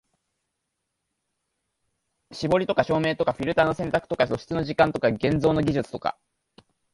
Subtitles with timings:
[2.31, 6.17] 絞りとか照明とかフィルターの選択とか露出の時間とか現像の技術とか、